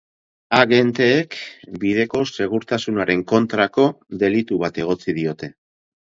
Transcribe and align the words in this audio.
Agenteek 0.59 1.35
bideko 1.83 2.21
segurtasunaren 2.31 3.21
kontrako 3.33 3.85
delitu 4.23 4.57
bat 4.63 4.81
egotzi 4.85 5.15
diote. 5.19 5.51